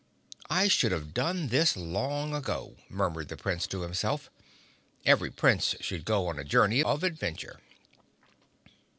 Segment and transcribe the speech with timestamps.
[0.49, 4.31] "I should have done this long ago," murmured the Prince to himself.
[5.05, 7.59] "Every Prince should go on a journey of adventure."